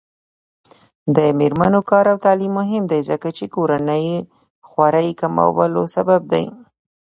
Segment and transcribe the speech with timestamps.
[1.15, 4.05] د میرمنو کار او تعلیم مهم دی ځکه چې کورنۍ
[4.67, 6.45] خوارۍ کمولو سبب دی.